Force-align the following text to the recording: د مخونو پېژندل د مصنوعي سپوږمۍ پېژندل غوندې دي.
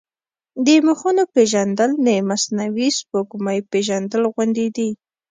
د 0.65 0.67
مخونو 0.87 1.23
پېژندل 1.33 1.91
د 2.07 2.09
مصنوعي 2.29 2.89
سپوږمۍ 2.99 3.59
پېژندل 3.71 4.23
غوندې 4.33 4.67
دي. 4.75 4.89